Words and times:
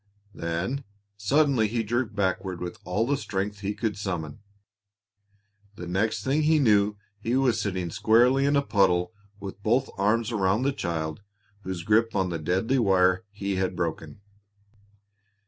Then, 0.33 0.83
suddenly, 1.15 1.67
he 1.67 1.83
jerked 1.83 2.15
backward 2.15 2.59
with 2.59 2.79
all 2.85 3.05
the 3.05 3.15
strength 3.17 3.59
he 3.59 3.75
could 3.75 3.95
summon. 3.99 4.39
The 5.75 5.85
next 5.87 6.23
thing 6.23 6.41
he 6.41 6.57
knew 6.57 6.95
he 7.19 7.35
was 7.35 7.61
sitting 7.61 7.91
squarely 7.91 8.47
in 8.47 8.55
a 8.55 8.63
puddle 8.63 9.13
with 9.39 9.61
both 9.61 9.91
arms 9.99 10.31
around 10.31 10.63
the 10.63 10.73
child, 10.73 11.21
whose 11.59 11.83
grip 11.83 12.15
on 12.15 12.29
the 12.29 12.39
deadly 12.39 12.79
wire 12.79 13.25
he 13.29 13.57
had 13.57 13.75
broken. 13.75 14.21